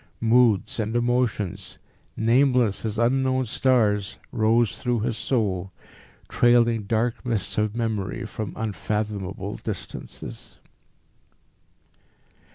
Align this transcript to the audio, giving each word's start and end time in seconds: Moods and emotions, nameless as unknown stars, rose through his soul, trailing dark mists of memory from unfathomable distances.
Moods 0.19 0.79
and 0.79 0.95
emotions, 0.95 1.77
nameless 2.17 2.85
as 2.85 2.97
unknown 2.97 3.45
stars, 3.45 4.17
rose 4.31 4.75
through 4.75 5.01
his 5.01 5.15
soul, 5.15 5.71
trailing 6.27 6.85
dark 6.85 7.23
mists 7.23 7.55
of 7.59 7.75
memory 7.75 8.25
from 8.25 8.51
unfathomable 8.55 9.57
distances. 9.57 10.55